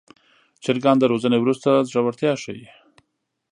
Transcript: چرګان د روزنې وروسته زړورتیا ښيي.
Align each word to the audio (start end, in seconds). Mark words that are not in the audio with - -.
چرګان 0.63 0.97
د 0.99 1.03
روزنې 1.11 1.37
وروسته 1.41 1.69
زړورتیا 1.89 2.33
ښيي. 2.41 2.67